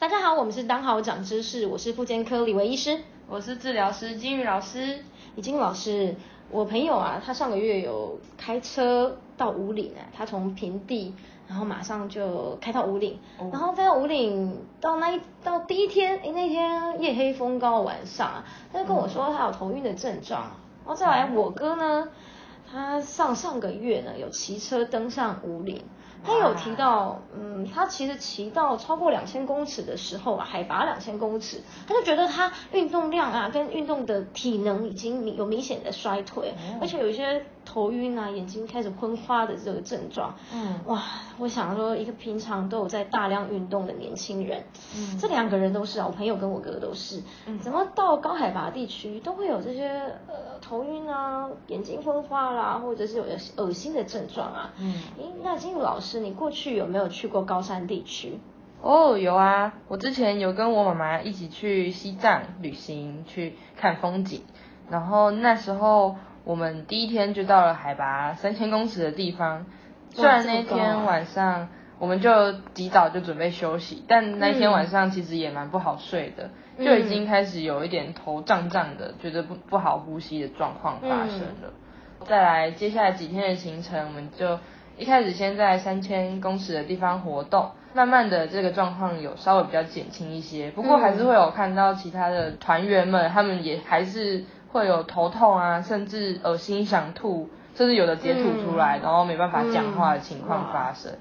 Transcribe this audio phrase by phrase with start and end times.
[0.00, 5.00] 大家好，我们是当好长知识，我是妇健科李维医师，我是治疗师金玉老师。
[5.34, 6.14] 李金老师，
[6.52, 11.12] 我朋友啊，他上个月有开车到五岭啊，他从平地，
[11.48, 13.18] 然后马上就开到五岭，
[13.50, 20.42] 然后在五岭到那一到第一天，哎那天夜黑风高晚上啊，他就跟我说他有头晕的症状，
[20.86, 22.08] 然后再来我哥呢，
[22.70, 25.82] 他上上个月呢有骑车登上五岭。
[26.24, 37.44] 他有提到，嗯，他其实骑到超过两千公尺的时候啊，海拔两千公尺，他就觉得他运动量啊跟运动的体能已经有明显的衰退，而且有一些。
[37.70, 41.02] 头晕啊，眼睛开始昏花的这个症状，嗯，哇，
[41.38, 44.64] 我想说一个平常都有在大量运动的年轻人，
[44.96, 49.86] 嗯，这两个人都是啊，我朋友跟我哥都是，嗯，怎么到高海拔地区都会有这些
[50.28, 53.24] 呃头晕啊，眼睛昏花啦，或者是有
[53.56, 58.38] 恶心的症状啊，嗯，诶，那金武老师，你过去有没有去过高山地区？
[58.80, 64.40] 哦，有啊，我之前有跟我妈妈一起去西藏旅行，去看风景，
[64.88, 66.16] 然后那时候。
[66.48, 69.66] 我们第一天就到了海拔三千公尺的地方，
[70.12, 71.68] 虽然那天晚上
[71.98, 76.48] 我们就及早就准备休息，但那天晚上其实也蛮不好睡的，
[76.82, 81.70] 就已经开始有一点头胀胀的，觉得不不好呼吸的状况发生了。
[82.24, 84.58] 再来接下来几天的行程，我们就
[84.96, 94.46] 一开始先在三千公尺的地方活动，慢慢的这个状况有稍微比较减轻一些，不过还是会有看到其他的团员们，他们也还是。
[94.72, 101.12] 会有头痛啊，甚至恶心想吐，甚至有的直接吐出来，然后没办法讲话的情况发生。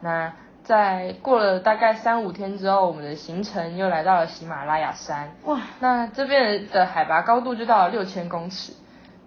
[0.00, 0.32] 那
[0.64, 5.32] 在过了大概三五天之后，我们的行程又来到了喜马拉雅山。
[5.44, 8.72] 哇，那这边的海拔高度就到了六千公尺。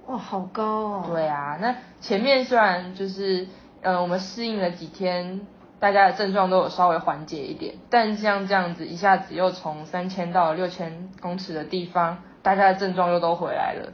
[0.08, 1.04] 哇，好高哦。
[1.08, 3.48] 对啊，那前面虽然就是，
[3.82, 5.42] 呃，我们适应了几天，
[5.80, 12.18] 大家的症状都有稍微缓解一点，但像这样子一下子又从三千到六千公尺的地方。
[12.42, 13.92] 大家的症状又都回来了，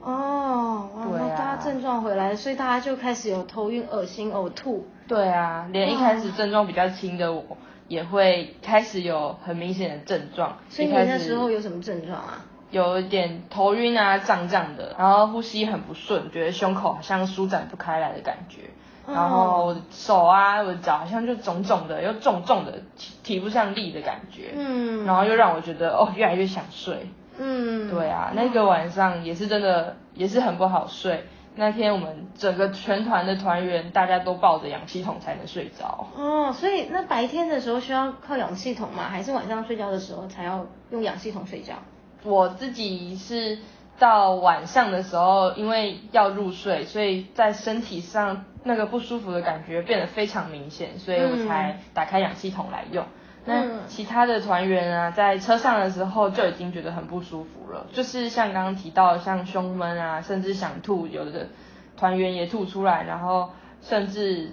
[0.00, 4.86] 哦，对啊，大家症状回来，所以大家就开始有头晕、恶心、呕吐。
[5.06, 7.44] 对啊，连一开始症状比较轻的我，
[7.88, 10.56] 也会开始有很明显的症状。
[10.70, 12.42] 所以你那时候有什么症状啊？
[12.70, 18.70] 有一点头晕啊，胀胀的，然后呼吸很不顺，觉得胸口好像舒展不开来的感觉，
[19.06, 24.52] 然后手啊，我的脚好像就肿肿的，又重重的，提提不上力的感觉。
[24.54, 27.10] 嗯，然后又让我觉得哦，越来越想睡。
[27.38, 31.24] 嗯，对啊，那个晚上也是真的，也是很不好睡。
[31.56, 36.06] 那天我们整个全团的团员，大家都抱着氧气筒才能睡着。
[36.16, 39.08] 哦，所以那白天的时候需要靠氧气筒吗？
[39.10, 41.74] 还是晚上睡觉的时候才要用氧气筒睡觉？
[42.22, 43.58] 我自己是
[43.98, 53.04] 到晚上的时候，因为要入睡，所以在身体上那个不舒服的感觉变得非常明显，所以我才打开氧气筒来用。
[53.46, 61.48] 那其他的团员啊，在车上的时候就已经觉得很不舒服了，就是像刚刚提到，像胸闷啊，甚至想吐，有的
[61.96, 64.52] 团员也吐出来，然后甚至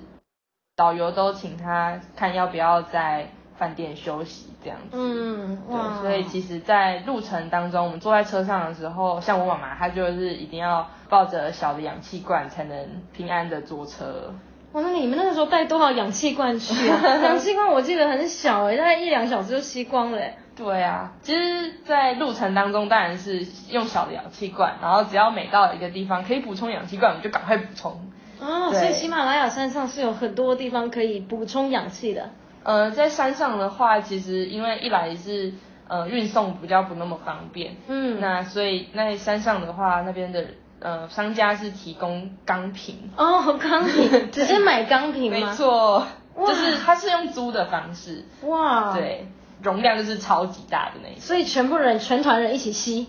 [0.75, 4.90] 导游都请他看要不要在饭店休息这样子。
[4.94, 12.78] 嗯，对，所以其实，在路程当中，我们坐在车上的时候，像我妈妈，她就是一定要抱着小的氧气罐才能
[13.16, 14.34] 平安的坐车。
[14.73, 17.01] 我说你们那个时候带多少氧气罐去啊？
[17.23, 20.38] 氧气罐我记得很小哎，大概一两小时就吸光了哎。
[20.56, 27.91] 对啊，其实，在路程当中当然是用小的氧气罐，然后只要每到一个地方可以补充氧气罐，我们就赶快补充。
[28.39, 32.29] 哦，所以喜马拉雅山上是有很多地方可以补充氧气的。
[32.67, 35.53] 呃，在山上的话，其实因为一来是
[35.88, 40.45] 呃运送比较不那么方便，嗯，那所以那山上的话，那边的。
[40.79, 45.47] 呃，商家是提供钢瓶哦，钢瓶 直接买钢瓶吗？
[45.50, 46.06] 没错，
[46.38, 49.25] 就是他是用租的方式哇，对，
[49.63, 53.07] 容量就是超级大的那种，所以全部人全团人一起吸，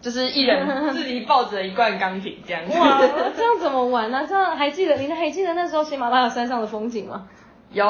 [0.00, 0.64] 就是一人
[0.94, 2.62] 自己抱着一罐钢瓶这样。
[2.68, 3.00] 哇，
[3.36, 4.24] 这样怎么玩呢？
[4.28, 4.94] 这样还记得？
[4.94, 7.26] 你还记得那时候喜马拉雅山上的风景吗？
[7.72, 7.84] 有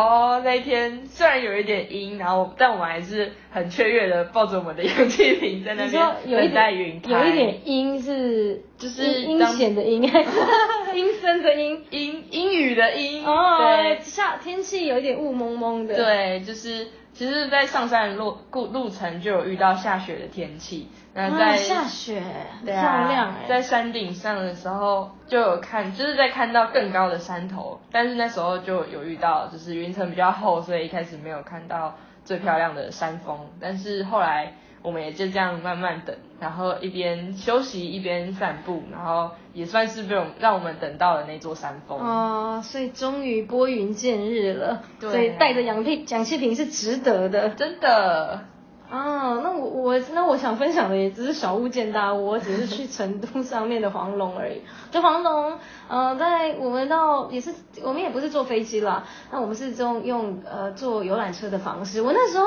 [0.44, 7.11] 那一天虽然有一点阴，然后但我们还是很雀跃的抱着我们的氧气瓶在那边等待云开。
[7.11, 10.02] 有一点阴是就是阴险的阴，
[10.94, 13.25] 阴森的阴，阴阴雨的阴。
[13.26, 15.94] 哦，对，下天气有一点雾蒙蒙的。
[15.96, 20.88] 对，就是其实，在上山路路路程就有遇到下雪的天气。
[21.14, 22.23] 那在下雪，
[22.64, 31.94] 漂亮在山顶上的时候就有看，就是在看到更高的山头，但是那时候就有遇到，就是云层比较厚，所以一开始没有看到
[32.25, 33.38] 最漂亮的山峰。
[33.61, 41.99] 但是后来我们也就这样慢慢等，然后一边休息一边散步，然后也算是被我们让我们等到了那座山峰。
[41.99, 47.50] 哦，所以终于拨云见日了，对所以带着氧气氧气瓶是值得的。
[47.50, 48.40] 真的，
[48.90, 54.62] 啊，那我我那我想分享的也只是小物见大巫，我只是去成都上面的黄龙而已。
[54.90, 55.58] 就黄龙，
[55.88, 57.55] 呃，在我们到也是
[57.85, 62.02] 我们也不是坐飞机啦，那我们是用用呃坐游览车的方式。
[62.02, 62.46] 我那时候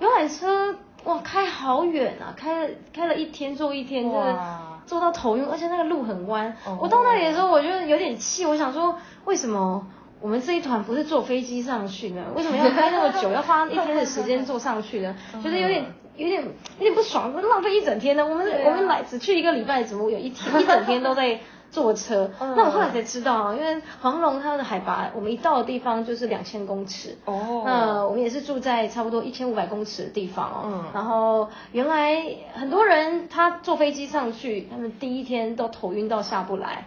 [0.00, 0.74] 游览车
[1.04, 4.38] 哇开好远啊，开了开了一天坐一天，真的
[4.86, 6.54] 坐到头晕，而且那个路很弯。
[6.66, 9.86] 哦我到那里的时候，我就有点气，我想说为什么？
[10.20, 12.24] 我们这一团不是坐飞机上去呢？
[12.34, 15.14] 为什么要开那么久，要花一天的时间坐上去呢？
[15.40, 15.84] 觉得有点
[16.16, 18.26] 有点有点不爽，浪费一整天呢。
[18.26, 21.38] 我们、啊我们来只去一个礼拜，怎么有一天一整天都在
[21.70, 22.30] 坐车？
[22.40, 27.16] 嗯那我后来才知道啊，因为黄龙它的海拔，我们一到的地方就是两千公尺。
[27.24, 30.62] 哦那我们也是住在差不多一千五百公尺的地方哦。
[30.64, 32.24] 嗯然后原来
[32.54, 36.86] 很多人他坐飞机上去，他们第一天都头晕到下不来。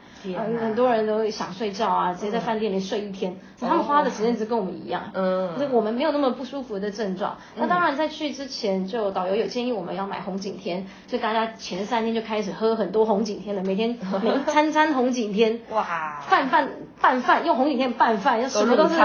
[0.60, 3.36] 很多人都想睡觉啊，直接在饭店里睡一天。
[3.60, 5.12] 他们花的时间只跟我们一样。
[5.14, 7.38] 嗯那我们没有那么不舒服的症状。
[7.56, 15.62] 那当然，在去之前，就导游有建议我们要买红景天，所以大家前三天就开始喝很多红景天了，每天 每餐餐红景天。
[15.70, 15.84] 哇
[16.22, 16.70] 饭饭
[17.00, 18.96] 拌饭，用红景天拌饭，要什么都是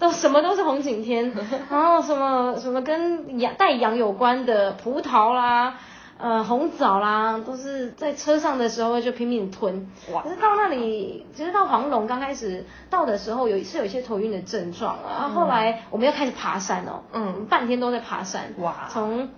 [0.00, 1.32] 都什么都是红景天，
[1.70, 5.74] 然后什么什么跟养带养有关的葡萄啦。
[6.22, 9.90] 呃，红枣啦，都是在车上的时候就拼命吞。
[10.12, 15.18] 哇可是到那里，其实到黄龙刚开始到的时候有是有一些头晕的症状啊。
[15.18, 18.54] 然后后来我们又开始爬山哦，嗯半天都在爬山。
[18.58, 19.28] 哇从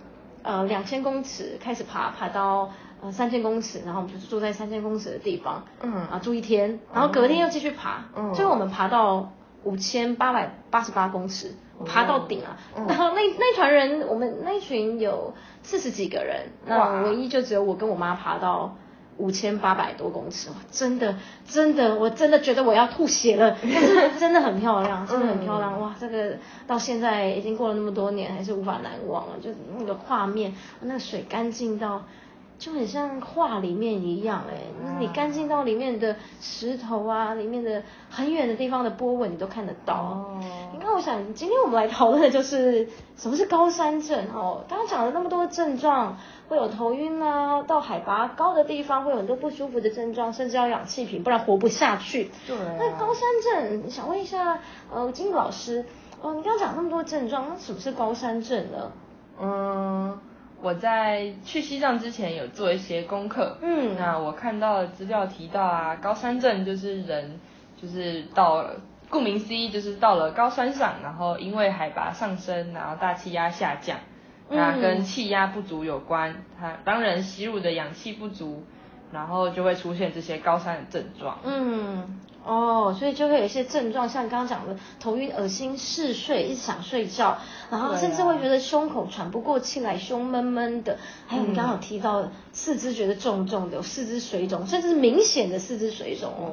[0.43, 2.69] 呃两千公尺开始爬，爬到
[3.01, 9.31] 呃三千公尺，然后我们就住在三千公尺的地方，嗯啊住一天，然后隔天又继续爬，嗯最后我们爬到
[9.65, 11.53] 五千八百八十八公尺，
[11.85, 18.75] 爬到顶啊，嗯然后那那团人，我们那一群有四十几个人，那唯一就只有我跟我妈爬到。
[19.17, 21.15] 五千八百多公尺，哇真的
[21.47, 23.55] 真的，我真的觉得我要吐血了。
[23.63, 25.95] 但是真的很漂亮，真的很漂亮，哇！
[25.97, 26.35] 这个
[26.67, 29.31] 到现在已经过了那么多年，还是无法难忘啊！
[29.41, 32.03] 就那个画面，那个水干净到。
[32.57, 39.95] 就很像画里面一样哎、就是你干净到里面的石头啊，里面的很远的地方的波纹你都看得到。
[39.95, 40.39] 哦
[40.73, 44.63] 你看，我想今天我们来讨论的就是什么是高山症哦。
[44.69, 46.17] 刚刚讲了那么多症状，
[46.47, 52.29] 会有头晕啊，到海拔高的地方会有很多不舒服的症状，甚至要氧气瓶，不然活不下去。
[52.47, 54.59] 对啊那高山症，想问一下，
[54.93, 55.85] 呃，金老师，
[56.21, 58.91] 哦，你刚刚讲那么多症状，那什么是高山症呢？
[59.41, 60.17] 嗯，
[60.61, 63.95] 我在去西藏之前有做一些功课，嗯。
[63.97, 67.39] 那我看到的资料提到啊，高山症就是人
[67.79, 73.99] 就是到了，顾名思义就是到了高山上，然后因为海拔上升，然后大气压下降，
[74.49, 78.63] 那嗯跟气压不足有关，它当人吸入的氧气不足，
[79.11, 81.37] 然后就会出现这些高山的症状。
[81.43, 87.37] 嗯，哦，所以就会有一些症状，像刚刚讲的头晕、恶心、嗜睡，一直想睡觉，
[87.69, 90.97] 然后甚至会觉得胸口喘不过气来，胸闷闷的。
[91.27, 96.51] 还有你刚好提到的四肢觉得重重的，有四肢水肿，甚至是明显的四肢水肿哦。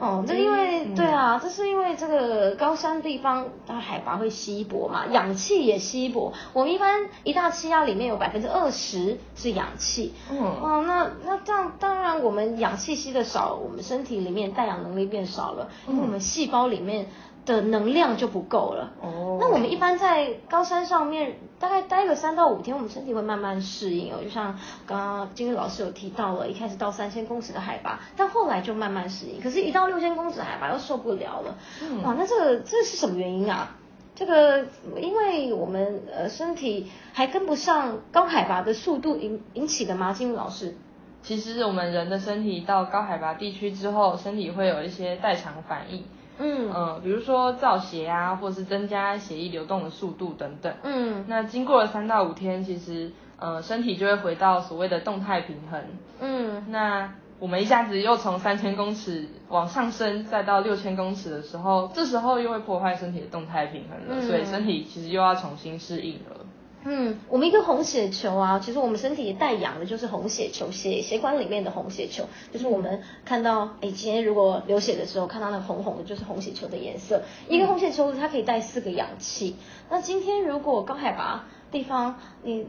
[0.00, 6.32] 哦，这因为、嗯对啊，这是因为这个高山地方它海拔会稀薄嘛，氧气也稀薄。
[6.52, 10.14] 我们一般一大气压里面有百分之二十是氧气。
[10.30, 17.06] 嗯哦，那那这样当然我们氧气吸的少，我们身体里面带氧能力变少了，因为我们细胞里面
[17.44, 18.92] 的能量就不够了。
[19.00, 24.18] 哦那我们一般在高山上面大概待个三到五天，我们身体会慢慢适应哦。
[24.22, 29.40] 就像刚刚金玉老师有提到了，一开始到三千公尺的海拔，但后来就慢慢适应。
[29.40, 31.56] 可是，一到六千公尺海拔又受不了了。
[31.80, 33.76] 嗯哇，那这个这是什么原因啊？
[34.14, 34.66] 这个，
[35.00, 40.12] 因为我们呃身体还跟不上高海拔的速度引引起的吗？
[40.12, 40.76] 金玉老师？
[41.22, 46.04] 其实我们人的身体到高海拔地区之后，身体会有一些代偿反应，
[46.42, 50.74] 嗯呃，比如说造血啊，或是增加血液流动的速度等等。
[50.82, 55.80] 嗯那经过了三到五天，其实呃身体就会回到所谓的动态平衡。
[56.20, 66.36] 嗯那我们一下子又从三千公尺往上升，再到六千公尺的时候，这时候又会破坏身体的动态平衡了，嗯所以身体其实又要重新适应了。
[66.84, 77.22] 嗯，我们一个红血球啊，其实我们身体带氧的就是红血球，血血管里面的红血球，就是我们看到，哎，今天如果流血的时候看到那红红的，就是红血球的颜色。
[77.48, 79.56] 一个红血球它可以带四个氧气。
[79.90, 82.66] 那今天如果高海拔地方你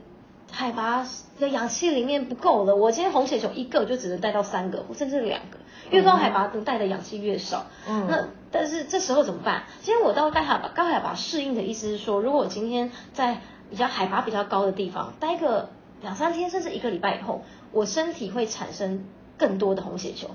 [0.52, 1.08] 海拔
[1.40, 5.58] 的氧气里面不够了，我今天红血球一个就只能带到三个，甚至两个。
[5.90, 7.66] 越高海拔能带的氧气越少。
[7.90, 9.64] 嗯那但是这时候怎么办？
[9.82, 15.70] 今天我到高海拔，高海拔适应的意思是说，如果我今天在比较海拔比较高的地方待个
[16.02, 19.06] 两三天，甚至一个礼拜以后，我身体会产生
[19.38, 20.30] 更多的红血球。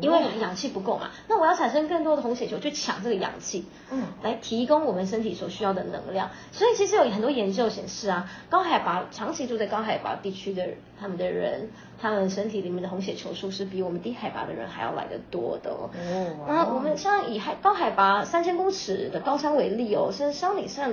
[0.00, 6.30] 因为氧气不够嘛，那我要产生更多的红血球去抢这个氧气，嗯，来提供我们身体所需要的能量。
[6.50, 10.66] 所以其实有很多研究显示啊，高海拔长期住在高海拔地区的
[10.98, 11.68] 他们的人，
[12.00, 15.90] 他们身体里面的红血球数是比我们低海拔的人还要来得多的哦。
[16.48, 20.90] 那我们像以海高海拔三千公尺的高山为例哦，是山顶上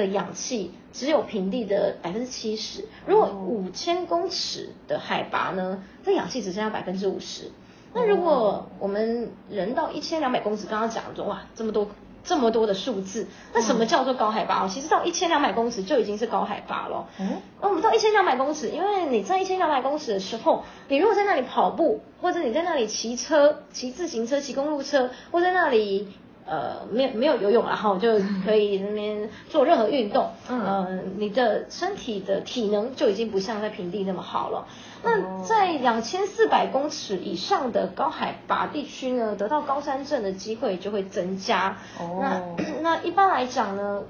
[0.00, 7.50] 的氧气只有平地的百分之七十，如果五千公尺的海拔呢，这氧气只剩下百分之五十。
[7.92, 11.88] 那如果我们人到一千两百公尺，刚刚讲说哇这么多
[12.22, 14.66] 这么多的数字，那什么叫做高海拔？
[14.68, 17.08] 其实到一千两百公尺就已经是高海拔了。
[17.18, 26.08] 嗯，那我们到一千两百公尺，因为你在一千两百公尺的时候，你如果在那里跑步，或者你在那里骑车、骑自行车、骑公路车，或在那里。
[26.46, 30.30] 呃，没有没有游泳，然后就可以那边做任何运动。
[30.50, 34.66] 嗯，你的身体的体能就已经不像在平地那么好了。
[35.02, 41.76] 那在两千四百公尺以上的高海拔地区呢，得到高山症的机会就会增加。
[41.98, 42.42] 哦，那
[42.82, 44.02] 那一般来讲呢，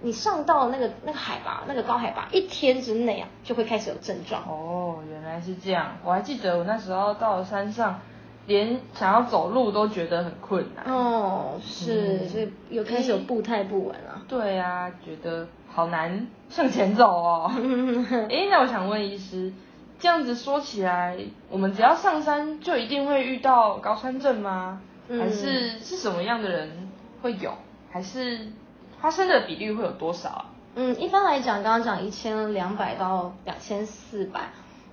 [0.00, 4.42] 你上到那个那个海拔，那个高海拔一天之内啊，就会开始有症状。
[4.42, 5.96] 哦，原来是这样。
[6.04, 8.00] 我还记得我那时候到了山上。
[8.48, 14.24] 连想要走路都觉得很困难哦，是，所以有开始有步态不稳啊。
[14.26, 17.52] 对啊，觉得好难向前走哦。
[18.30, 19.52] 哎，那我想问医师，
[19.98, 21.18] 这样子说起来，
[21.50, 24.80] 我们只要上山就一定会遇到高山症吗？
[25.10, 26.88] 还是是什么样的人
[27.20, 27.52] 会有？
[27.90, 28.48] 还是
[28.98, 30.44] 发生的比率会有多少啊？
[30.74, 34.40] 嗯，一般来讲，刚刚讲一千两百到两千四百，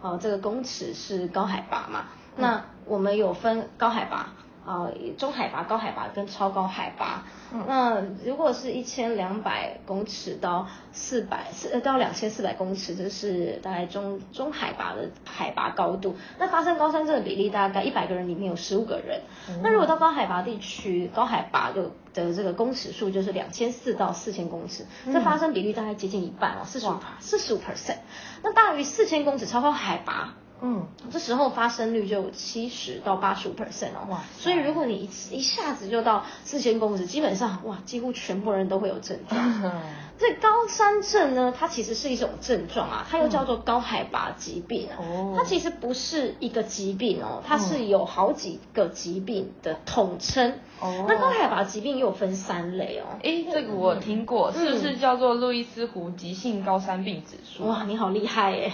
[0.01, 2.05] 哦，这个公尺是高海拔嘛？
[2.37, 4.33] 那我们有分高海拔
[4.65, 7.23] 啊、中海拔、高海拔跟超高海拔。
[7.67, 16.15] 那如果是一千两百公尺到四百四到两千四百公尺，这是大概中中海拔的海拔高度。
[16.39, 19.21] 那发生高山症的比例大概一百个人里面有十五个人。
[19.61, 27.99] 那如果到高海拔地区，高海拔的的这个公尺数就是两千四到四千公尺，这发生比例大概接近一半哦，四十五四十五 percent。
[28.41, 30.33] 那大于四千公尺超高海拔。
[30.61, 34.21] 嗯，这时候发生率就有七十到八十五 percent 哦，哇！
[34.37, 39.71] 所以如果你一一下子就到四千公尺，基本上哇，几乎全部人都会有症状。
[40.17, 44.87] 这高山症呢，它其实是一种症状啊，它又叫做高海拔疾病。
[44.97, 50.59] 哦，它其实不是一个疾病哦，它是有好几个疾病的统称。
[50.79, 53.19] 哦，那高海拔疾病又分三类哦。
[53.23, 57.67] 诶，这个我听过，是不是叫做路易斯湖急性高山病指数？
[57.67, 58.71] 哇，你好厉害耶！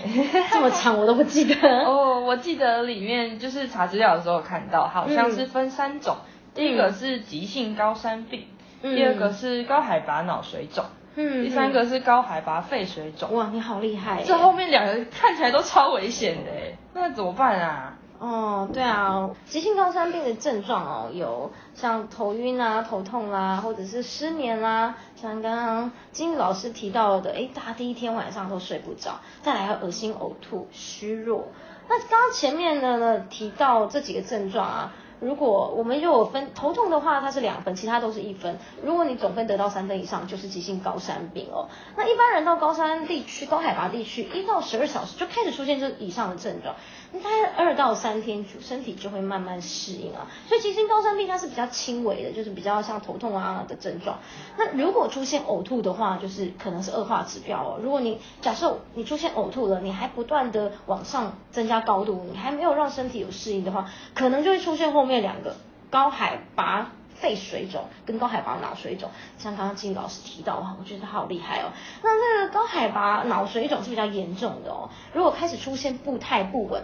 [0.52, 1.56] 这么长我都不记得。
[1.86, 6.18] 哦，我记得里面就是查资料的时候看到，好像是分三种，
[6.54, 8.46] 第一个是急性高山病，
[8.82, 10.86] 第二个是高海拔脑水肿。
[11.16, 13.34] 嗯，第三个是高海拔肺水肿。
[13.34, 14.24] 哇，你好厉害！
[14.24, 16.52] 这后面两个看起来都超危险的，
[16.94, 17.98] 那怎么办啊？
[18.18, 31.48] 哦，对啊，急性高山病的症状哦，有像头晕啊、头痛啦，或者是失眠啦，像刚刚金老师提到的，哎，大家第一天晚上都睡不着，再来恶心、呕吐、虚弱。
[31.90, 34.94] 那刚刚前面的呢提到这几个症状啊。
[35.22, 38.58] 如果我们有分头痛的话，它是两分，其他都是一分。
[38.84, 41.70] 如果你总分得到三分以上，就是急性高山病哦。
[41.96, 46.76] 那一般人到高山地区、高海拔地区，一到十二小时就开始出现这以上的症状。
[47.14, 50.28] 应该二到三天，身体就会慢慢适应啊。
[50.48, 54.18] 所以急性高山病它是比较轻微的，就是比较像头痛啊的症状。
[54.58, 57.80] 那如果出现呕吐的话，就是可能是恶化指标哦。
[57.84, 65.58] 如果你假设你出现呕吐了，你还不断的往上增加高度，你还没有让身体有适应的话，可能就会出现后面两个
[65.90, 69.12] 高海拔肺水肿跟高海拔脑水肿。
[69.38, 71.74] 像刚刚金老师提到啊，我觉得他好厉害哦。
[72.02, 74.90] 那那个高海拔脑水肿是比较严重的哦。
[75.14, 76.82] 如果开始出现步态不稳。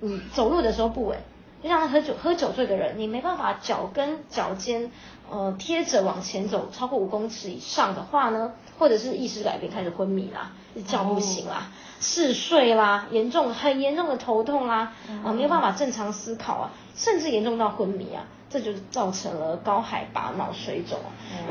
[0.00, 1.18] 嗯，走路的时候不稳，
[1.62, 4.90] 就像喝酒喝酒醉的人，你没办法脚跟脚尖
[5.30, 10.52] 呃贴着往前走超过五公尺以上的话呢，或者是意识改变开始昏迷啦，
[10.86, 11.68] 叫不醒啦，
[12.00, 14.92] 嗜睡啦，严重很严重的头痛啦，
[15.24, 18.24] 啊没有办法正常思考啊，甚至严重到昏迷啊。
[18.50, 20.98] 这就造成了高海拔脑水肿。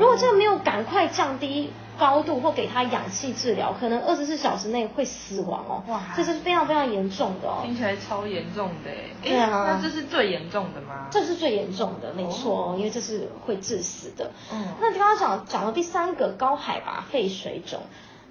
[0.00, 5.82] 如果这个没有赶快降低高度或给他氧气治疗，可能二十四小时内会死亡哦。
[5.88, 7.60] 哇，这是非常非常严重的哦。
[7.62, 8.90] 听起来超严重的。
[9.22, 11.08] 对啊，那这是最严重的吗？
[11.10, 14.30] 这是最严重的，没错，因为这是会致死的。
[14.52, 17.80] 嗯，那刚刚讲讲了第三个高海拔肺水肿。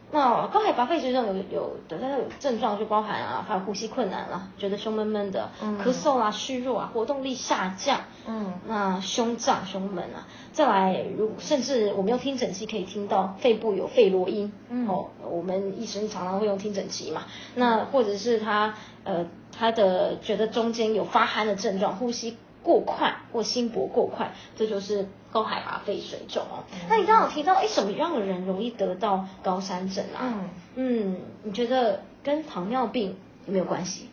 [0.10, 5.50] 那高海拔肺水肿有有的它有症状就包含啊，还有呼吸困难了，觉得胸闷闷的，
[5.84, 14.54] 咳嗽啊，虚弱啊，活动力下降，嗯，那胸胀胸闷啊，再来如甚至我们用听诊器可以听到肺部有肺啰音，
[14.88, 17.24] 哦，我们医生常常会用听诊器嘛，
[17.56, 18.74] 那或者是他
[19.04, 19.26] 呃
[19.58, 22.38] 他的觉得中间有发寒的症状，呼吸。
[22.64, 26.64] 过快或心搏过快，这就是高海拔肺水肿哦。
[26.90, 30.18] 那你刚刚有提到，哎，什么样的人容易得到高山症啊？
[30.24, 33.16] 嗯嗯，你觉得跟糖尿病
[33.46, 34.10] 有没有关系？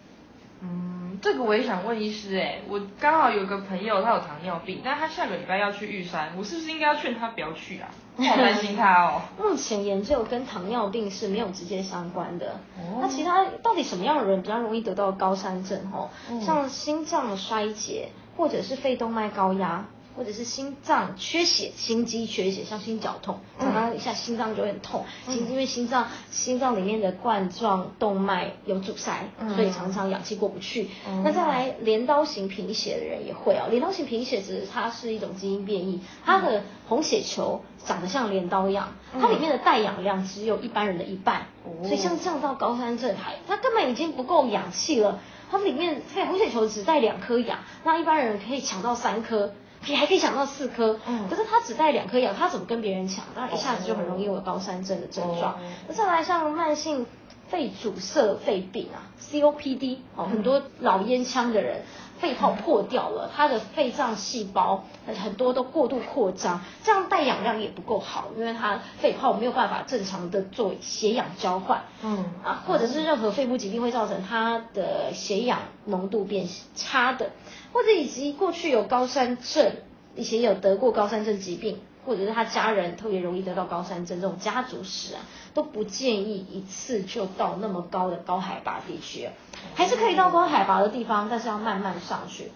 [0.61, 7.89] 嗯，这个我也想问医师哎，我刚好有个朋友他有糖尿病，但他下个礼拜要去玉山，我是不是应该要劝他不要去啊？
[8.17, 9.23] 好担心他哦。
[9.39, 12.61] 目前研究跟糖尿病是没有直接相关的。
[12.77, 12.99] 哦。
[13.01, 15.91] 那其他到底什么样的人比较容易得到高山症？
[15.91, 16.11] 哦，
[16.43, 18.11] 像心脏衰竭。
[18.37, 30.89] 或者是肺动脉高压，或者是心脏缺血、心肌缺血，像心绞痛，常常一下心脏就会很痛，心因为心脏心脏里面的冠状动脉有阻塞，所以常常氧气过不去。
[31.25, 41.47] 那再来镰刀型贫血的人也会哦，镰刀型贫血只是它是一种基因变异，它的红血球长得像镰刀一样，它里面的带氧量只有一般人的一半，
[41.83, 45.21] 所以像降到高山症，它它根本已经不够氧气了。
[45.51, 49.53] 它里面肺红血球只带两颗氧，那一般人可以抢到三颗，
[49.87, 50.99] 也还可以抢到四颗。
[51.07, 53.25] 嗯，可是他只带两颗药，他怎么跟别人抢？
[53.35, 55.59] 那一下子就很容易有高山症的症状。
[55.89, 57.07] 那再来像慢性
[57.49, 61.83] 肺阻塞肺病啊，COPD，哦，很多老烟枪的人。
[62.25, 64.83] 肺泡破掉了，他的肺脏细胞
[65.23, 77.29] 很多都过度扩张，这样带氧量也不够好，因为他肺泡没有办法正常的做血氧交换，嗯啊，或者是任何肺部疾病会造成他的血氧浓度变差的，
[77.75, 79.73] 或者以及过去有高山症，
[80.17, 81.79] 以前有得过高山症疾病。
[82.05, 85.21] 或者是他家人特别容易得到高山症，这种家族史啊，
[85.55, 89.29] 都不建议一次就到那么高的高海拔地区，
[89.75, 92.51] 还是可以到高海拔的地方，但是要慢慢上去。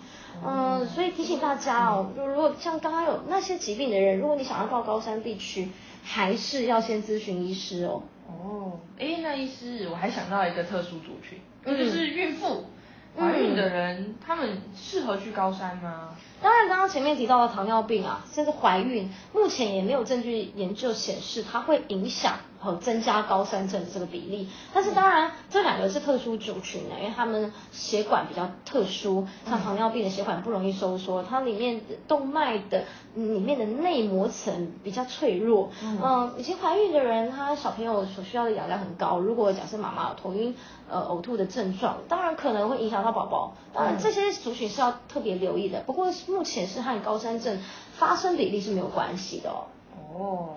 [0.47, 5.69] 嗯，所以提醒大家哦，就如果像刚刚有那些疾病的人，如果你想要到高山地区，
[6.05, 8.03] 还是要先咨询医师哦。
[8.29, 12.67] 哦，哎，那医师，我还想到一个特殊族群，就是孕妇。
[13.19, 16.11] 怀孕的人，他们适合去高山吗？
[16.41, 24.49] 当然，刚刚前面提到的糖尿病啊，甚至怀孕，目前也没有证据研究显示它会影响和增加高山症这个比例。
[24.73, 35.71] 但是当然，这两个是特殊族群的，因为他们血管比较特殊，像糖尿病的血管不容易收缩，它里面动脉的里面的内膜层比较脆弱。
[35.83, 39.19] 嗯，以前怀孕的人，他小朋友所需要的氧量很高。
[39.19, 40.55] 如果假设妈妈有头晕。
[40.91, 43.53] 呃，呕吐的症状，当然可能会影响到宝宝。
[43.75, 45.83] 当然，这些族群是要特别留意的。
[45.83, 47.61] 不过目前是和高山症
[47.93, 49.67] 发生比例是没有关系的哦。
[50.15, 50.49] 哦，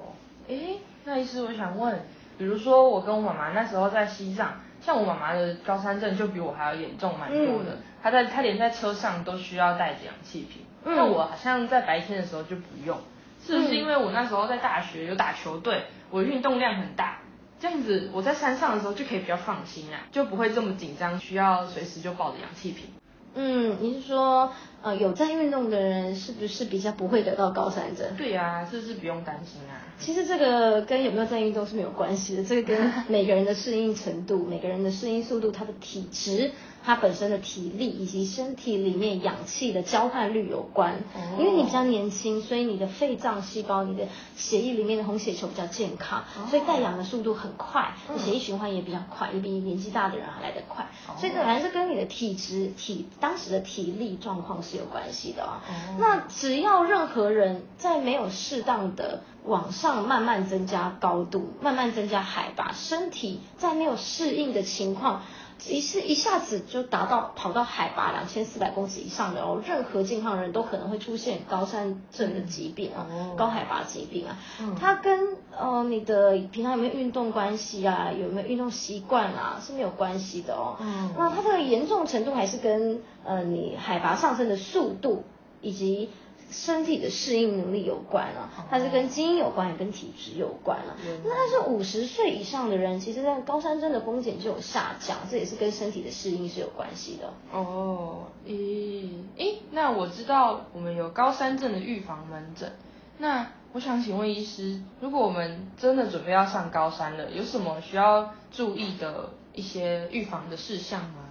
[0.47, 2.05] 哎，那意思我想问，
[2.37, 7.77] 比如说我跟我妈妈那时候在西藏，像我妈妈的高山症就比我还要严重蛮多的。
[8.03, 10.63] 她在她连在车上都需要带着氧气瓶。
[10.83, 12.97] 那我好像在白天的时候就不用，
[13.45, 17.19] 是不是因为我那时候在大学有打球队，我运动量很大。
[17.59, 22.89] 这样子，我在山上的时候就可以比较放心啊，就不会这么紧张，需要随时就抱着氧气瓶。
[23.33, 28.05] 嗯，你是说，呃，有在运动的人是不是比较不会得到高山症？
[28.17, 29.79] 对呀，是不是不用担心啊？
[29.99, 36.51] 其实这个跟有没有在运动是没有关系的，这个跟每个人的适应程度、每个人的适应速度、他的体质。
[36.83, 41.03] 它本身的体力以及身体里面氧气的交换率有关，
[41.37, 50.87] 因为你比较年轻，所以你的肺脏细胞、你的血液里面的红血球比较健康，所以带氧的速度很快，血液循环也比较快，也比年纪大的人还来得快。
[51.17, 55.61] 所以这还是跟你的体质、体当时的体力状况是有关系的啊。
[55.99, 65.21] 那只要任何人在没有适当的往上慢慢增加高度、慢慢增加海拔，身体在没有适应的情况。
[65.67, 73.06] 一是一下子就达到跑到海拔两千四百公尺以上的哦，任何健康人都可能会出现高山症的疾病啊，
[73.38, 74.38] 高海拔疾病啊，
[74.80, 80.78] 它跟呃你的平常有没有运动关系啊，有没有运动习惯啊是没有关系的哦。
[81.17, 85.24] 那它的严重程度还是跟呃你海拔上升的速度
[85.62, 86.10] 以及。
[86.51, 90.97] 身体的适应能力有关啊，它是跟基因有关，也跟体质有关啊。
[91.23, 97.33] 那但是五十岁以上的人，其实在高山症的风险就有下降，这也是跟身体的适应是有关系的。
[97.51, 102.71] 哦，咦，诶，那我知道我们有高山症的预防门诊，
[103.17, 111.29] 那我想请问医师，如果我们真的准备要上高山了，有什么需要注意的一些预防的事项吗？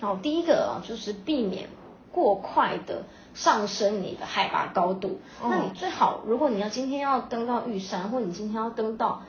[0.00, 1.68] 好，第一个啊，就是避免
[2.12, 3.02] 过快的。
[3.32, 9.22] 上升你的海拔高度，那你最好，如果你要今天要登到玉山，或你今天要登到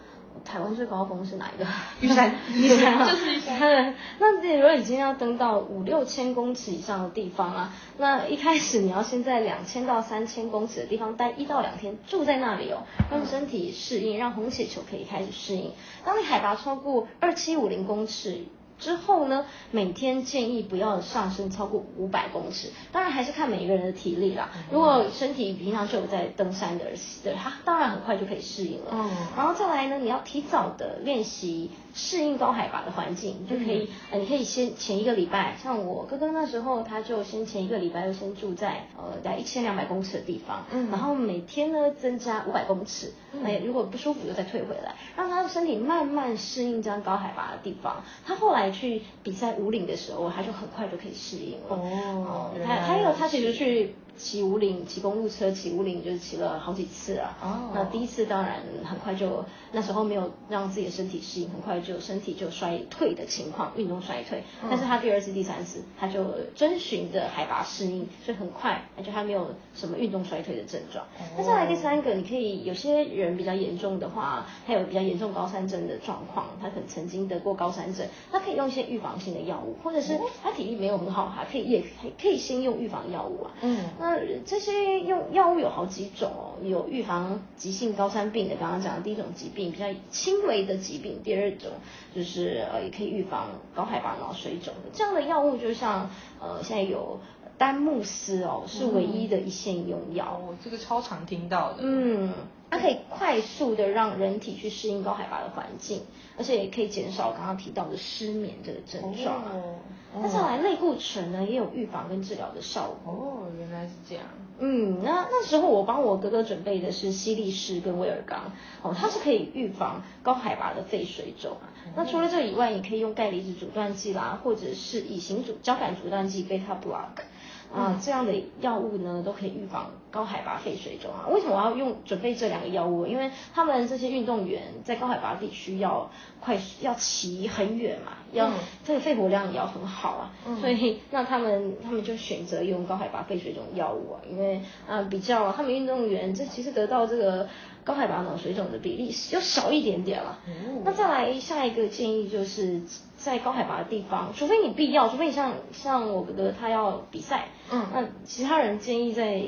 [0.43, 1.67] 台湾最高峰是哪一个？
[2.01, 3.59] 玉山， 玉山啊， 就是玉山。
[4.17, 15.71] 那如果你今天要登到五六千公尺以上的地方啊，那一开始你要先在两千到三千公尺的地方待一到两天，住在那里哦，让身体适应，让红血球可以开始适应。
[16.03, 18.45] 当你海拔超过二七五零公尺。
[18.81, 24.49] 之后呢，每天建议不要上升超过五百公尺，当然还是看每一个人的体力啦。
[24.69, 26.85] 如果身体平常就有在登山的，
[27.23, 28.87] 对，他当然很快就可以适应了。
[28.91, 31.71] 嗯，然后再来呢，你要提早的练习。
[31.93, 43.11] 适应高海拔的环境，就可以，呃，你可以先前一个礼拜，像我哥哥那时候，他就先前一个礼拜就先住在呃在一千两百公尺的地方，嗯，然后每天呢增加五百公尺，
[43.43, 48.01] 哎，如果不舒服就再退回来，让他的身体慢慢适应这样高海拔的地方。
[48.25, 51.67] 他后来去比赛五岭的时候，他就很快就可以适应了。
[51.69, 53.93] 哦，他还有他其实去。
[54.21, 57.37] 骑五岭，骑公路车，骑五岭就是骑了好几次啊。
[57.41, 57.71] 哦。
[57.73, 64.43] 那第一次当然很快就，那时候没有让自己的身体适应，很快就身体就衰退的情况，运动衰退。
[64.69, 66.23] 但是他第二次、第三次，他就
[66.55, 71.03] 遵循着海拔适应，所以很快，而且他没有什么运动衰退的症状。
[71.35, 81.83] 那再来第三个，你可以有些人比较严重的话，他有比较严重高山症的状况，他可能曾经得过高山症，他可以用一些预防性的药物，或者是他体力没有很好，还可以也
[82.21, 83.51] 可以先用预防药物啊。
[83.61, 83.85] 嗯。
[83.99, 84.10] 那
[84.45, 91.69] 这些用药物有好几种哦，有预防急性高山病的，刚刚讲的第一种疾病比较轻微的疾病，第二种
[92.15, 94.73] 就是呃也可以预防高海拔脑水肿。
[94.93, 97.19] 这样的药物就像呃现在有
[97.61, 100.41] 丹木斯哦，是唯一的一线用药。
[100.41, 101.81] 哦，这个超常听到的。
[101.81, 102.33] 嗯。
[102.71, 106.01] 它可以快速的让人体去适应高海拔的环境，
[106.37, 109.35] 而且也可以减少刚刚提到的失眠这个症状。
[109.43, 109.75] 哦，
[110.23, 113.13] 那再来类固醇呢，也有预防跟治疗的效果。
[113.13, 114.23] 哦，原来是这样。
[114.63, 118.51] 嗯，那那时候我帮我哥哥准备的是西力士跟威尔刚，
[118.83, 121.57] 哦，它是可以预防高海拔的肺水肿。
[121.95, 127.23] 那除了这以外，也可以用钙离子阻断剂啦，或者是乙型阻交感阻断剂 beta block。
[127.73, 131.27] 啊，这样的药物呢，都可以预防高海拔肺水肿啊。
[131.29, 133.05] 为什么我要用准备这两个药物？
[133.05, 138.51] 因为他们这些运动员在高海拔地区要快要骑很远嘛，要
[138.83, 147.47] 这个肺活量也要很好啊，所以那他们他们就选择用高海拔肺水肿药物啊，因为啊比较他们运动员这其实得到这个
[147.83, 150.39] 高海拔脑水肿的比例就少一点点了。
[150.83, 152.81] 那再来下一个建议就是。
[153.21, 159.41] 在高海拔的地方，除非你必要，除非你像像我哥哥他要比赛，嗯，那其他人建议在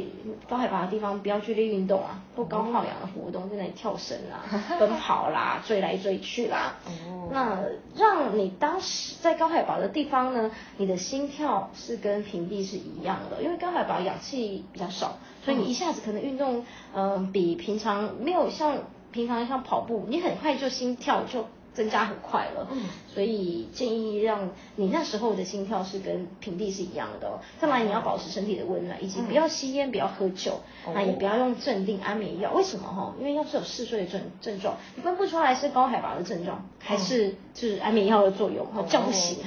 [0.49, 4.47] 高海拔的地方不要剧烈运动啊，或高耗氧的活动，在那里跳绳啊、
[4.79, 6.75] 奔跑啦、追来追去啦。
[6.85, 7.59] 哦，那
[7.97, 18.77] 让你当时在高海拔的地方呢，你的心跳是跟平地是一样的，因为高海拔氧气比较少，所以你一下子可能运动，嗯，比平常没有像
[19.11, 21.45] 平常像跑步，你很快就心跳就。
[21.73, 22.83] 增加很快了，嗯，
[23.13, 27.39] 所以建议让你那时候的心跳是跟平地是一样的。
[27.59, 30.59] 再来，你要保持身体的温暖，以及不要吸烟，不要喝酒，
[30.93, 32.51] 那也不要用镇定安眠药。
[32.53, 33.13] 为什么哈？
[33.19, 39.39] 因为要是有嗜睡的症症状，你分不出来是高海拔的症状，还是就是安眠药的作用，叫不醒。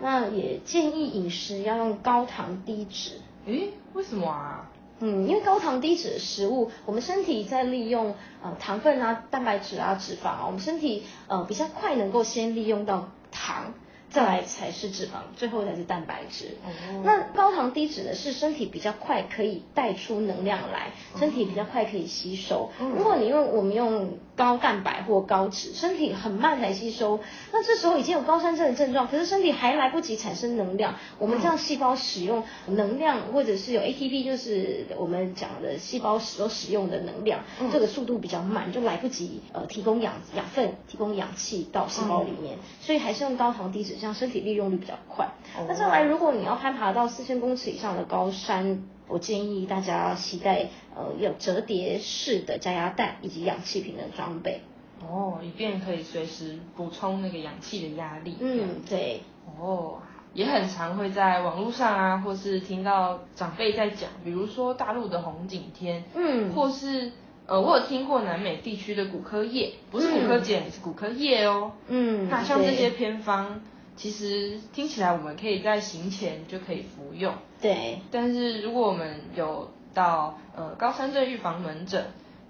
[0.00, 3.12] 那也建议饮食要用高糖低脂。
[3.46, 4.68] 诶，为什么啊？
[5.04, 13.74] 嗯，因为高糖低脂的食物，我们身体在利用呃糖分啊、蛋白质啊、脂肪啊，我们身体呃比较快能够先利用到糖。
[14.12, 16.58] 再来才是脂肪，最后才是蛋白质。
[17.02, 18.14] 那高糖低脂呢？
[18.14, 22.70] 是身体比较快可以带出能量来，身体比较快可以吸收。
[22.78, 27.20] 如果你用我们用高蛋白或高脂，身体很慢才吸收，
[27.52, 30.94] 那这时候已经有高山症的症状，可是身体还来不及产生能量。
[31.18, 37.40] 我们这样细胞使用能量，或者是有 ATP，就是我们讲的细胞所使用的能量，
[37.72, 43.96] 这个速度比较慢，就来不及呃提供养养分、提供氧气到细胞里面，所以还是用高糖低脂。
[44.02, 45.28] 这样身体利用率比较快。
[45.68, 54.62] 那再来，如果你要攀爬到四千公尺以上的高山，我建议大家携带呃有折叠式的加压袋以及氧气瓶的装备。
[55.08, 58.36] 哦，以便可以随时补充那个氧气的压力。
[58.40, 59.20] 嗯，对。
[59.56, 60.00] 哦，
[60.34, 67.12] 也很常会在网络上啊，或是听到长辈在讲，比如说大陆的红景天，嗯，或是。
[67.44, 71.72] 呃，我有听过南美地区的骨科液，不是骨科碱，是骨科液哦。
[71.88, 73.60] 嗯，那像这些偏方，
[74.02, 77.32] 其实听起来我们可以在行前就可以服用。
[77.60, 78.00] 对。
[78.10, 82.06] 但是如果我们有到呃高山症预防门诊，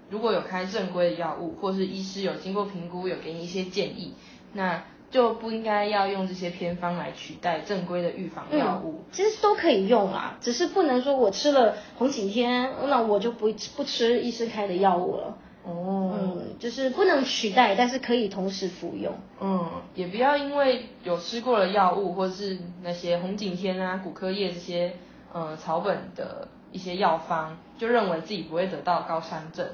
[0.09, 4.15] 如果有开正规的药物，或是医师有经过评估，有给你一些建议，
[4.53, 4.83] 那。
[5.11, 15.37] 就不应该要用这些偏方来取代正规的预防药物，其实都可以用啊，只是不能说我吃了红景天，那我就不不吃医师开的药物了。
[15.63, 19.13] 哦，嗯，就是不能取代，但是可以同时服用。
[19.39, 24.93] 嗯，也不要因为有吃过了药物，或者是那些红景天啊、骨科液这些，
[25.31, 29.65] 呃，草本的一些药方，就认为自己不会得到高山症。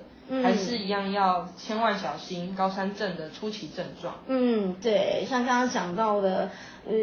[0.44, 4.16] 还是一样要千万小心高山症的初期症状。
[4.28, 6.52] 嗯，对，像刚刚讲到的，
[6.86, 6.94] 呃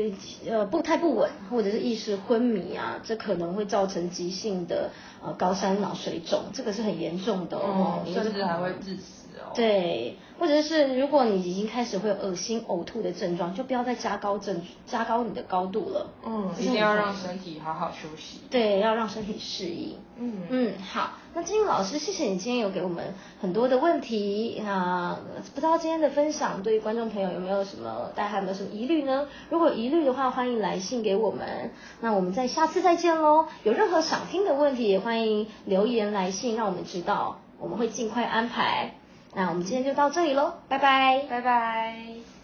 [0.48, 4.90] 呃不太不稳，或者是意识昏迷啊，这可能会造成急性的
[5.22, 9.15] 呃高山脑水肿，这个是很严重的哦，甚至还会致死。
[9.54, 16.10] 对，或者是如果你已经开始会有恶心、呕吐的症状，就不要再加高症，加高你的高度了。
[16.24, 18.40] 嗯，一定要让身体好好休息。
[18.50, 19.98] 对，要让身体适应。
[20.18, 25.18] 嗯嗯，好，那金老师，谢谢你今天有给我们很多的问题啊，
[25.54, 29.28] 不知道今天的分享对于观众朋友有没有什么，大家还有没有什么疑虑呢？
[29.50, 31.70] 如果疑虑的话，欢迎来信给我们。
[32.00, 33.46] 那我们在下次再见喽。
[33.62, 38.94] 有任何想听的问题，也欢迎留言来信，让我们知道，我们会尽快安排。
[39.36, 42.35] 那我们今天就到这里喽，拜拜，拜拜。